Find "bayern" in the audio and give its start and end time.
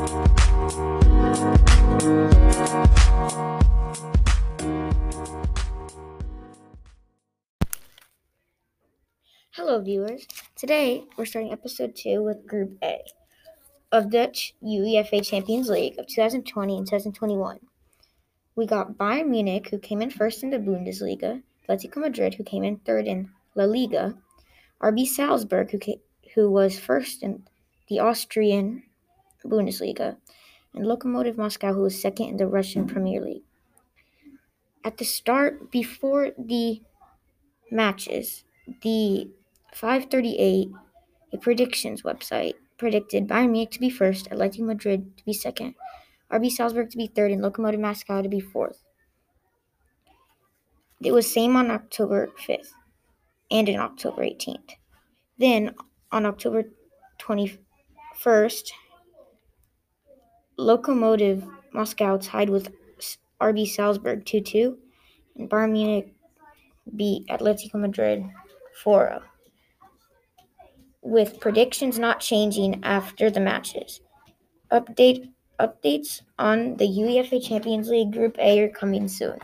18.96-19.28, 43.28-43.50, 65.48-65.72